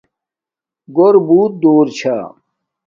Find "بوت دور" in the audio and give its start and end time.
1.27-1.87